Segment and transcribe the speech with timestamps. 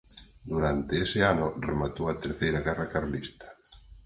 [0.53, 3.47] Durante ese ano rematou a Terceira guerra carlista.